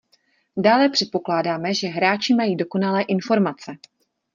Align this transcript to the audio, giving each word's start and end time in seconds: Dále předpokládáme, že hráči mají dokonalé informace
Dále 0.57 0.89
předpokládáme, 0.89 1.73
že 1.73 1.87
hráči 1.87 2.33
mají 2.35 2.55
dokonalé 2.55 3.01
informace 3.01 3.75